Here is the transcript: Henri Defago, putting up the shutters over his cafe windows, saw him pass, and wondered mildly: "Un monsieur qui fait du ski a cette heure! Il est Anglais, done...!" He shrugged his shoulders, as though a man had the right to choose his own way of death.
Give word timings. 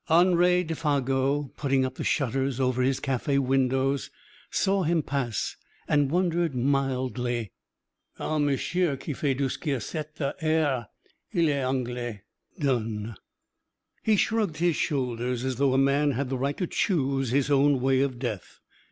Henri 0.07 0.63
Defago, 0.63 1.51
putting 1.57 1.85
up 1.85 1.93
the 1.93 2.03
shutters 2.03 2.59
over 2.59 2.81
his 2.81 2.99
cafe 2.99 3.37
windows, 3.37 4.09
saw 4.49 4.81
him 4.81 5.03
pass, 5.03 5.55
and 5.87 6.09
wondered 6.09 6.55
mildly: 6.55 7.51
"Un 8.17 8.43
monsieur 8.45 8.97
qui 8.97 9.13
fait 9.13 9.35
du 9.35 9.47
ski 9.47 9.73
a 9.73 9.79
cette 9.79 10.17
heure! 10.41 10.87
Il 11.33 11.49
est 11.49 11.63
Anglais, 11.63 12.23
done...!" 12.59 13.13
He 14.03 14.15
shrugged 14.15 14.57
his 14.57 14.75
shoulders, 14.75 15.45
as 15.45 15.57
though 15.57 15.75
a 15.75 15.77
man 15.77 16.13
had 16.13 16.29
the 16.31 16.37
right 16.39 16.57
to 16.57 16.65
choose 16.65 17.29
his 17.29 17.51
own 17.51 17.79
way 17.79 18.01
of 18.01 18.17
death. 18.17 18.57